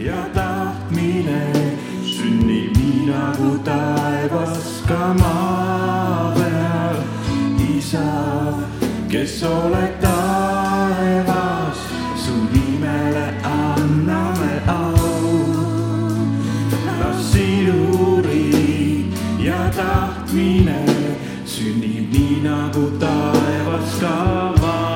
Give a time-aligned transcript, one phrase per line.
[0.00, 1.40] ja tahtmine
[2.04, 6.96] sünnib nii nagu taevas ka maa peal.
[7.76, 8.08] isa,
[9.12, 11.80] kes oled taevas,
[12.22, 15.36] su nimele anname au.
[17.00, 19.12] las sinu riik
[19.44, 20.80] ja tahtmine
[21.44, 24.16] sünnib nii nagu taevas ka
[24.62, 24.89] maa peal.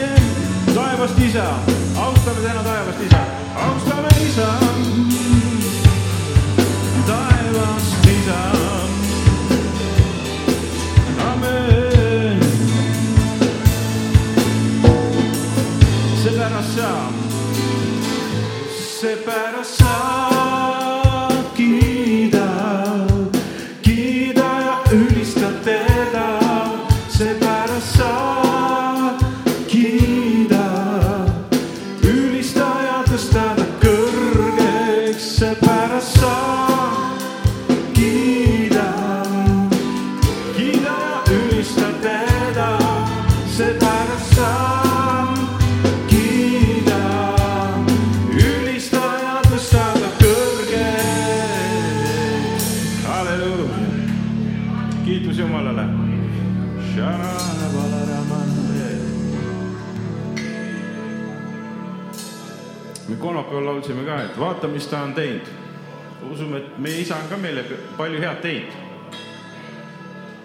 [0.74, 1.48] taevast isa,
[2.00, 3.29] austame täna taevast isa,
[63.20, 65.48] kolmapäeval laulsime ka, et vaata, mis ta on teinud.
[66.32, 67.64] usume, et meie isa on ka meile
[67.98, 68.74] palju head teinud.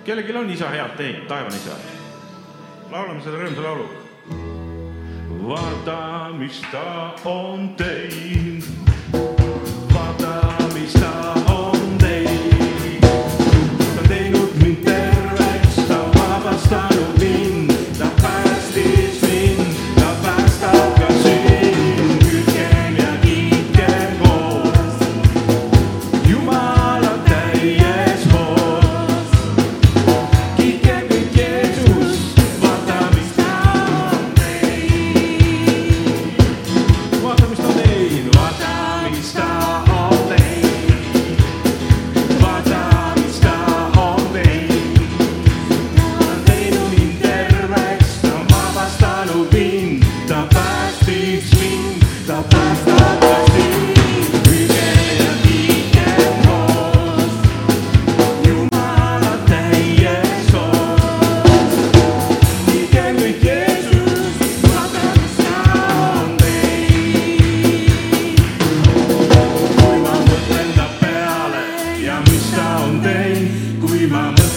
[0.04, 1.76] kellelgi on isa head teinud, taevane isa.
[2.90, 3.88] laulame selle rõõmsa laulu.
[5.48, 8.83] vaata, mis ta on teinud.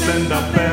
[0.07, 0.66] send a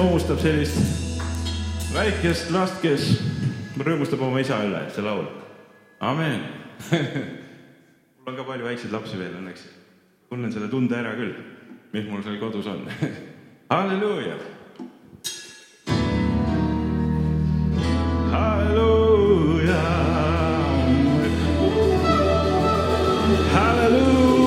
[0.00, 1.20] iseloomustab sellist
[1.92, 3.02] väikest last, kes
[3.76, 5.26] rõõmustab oma isa üle, see laul.
[6.00, 6.40] amen.
[8.16, 9.66] mul on ka palju väikseid lapsi veel õnneks.
[10.30, 11.34] tunnen selle tunde ära küll,
[11.92, 12.88] mis mul seal kodus on.
[13.74, 14.40] halleluuja.
[18.32, 19.82] halleluuja.
[23.52, 24.39] halleluuja,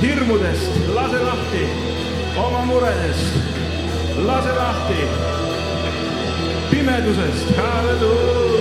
[0.00, 1.64] hirmudest, lase lahti
[2.36, 3.36] oma muredest,
[4.26, 5.02] lase lahti
[6.70, 8.59] pimedusest, halleluuja.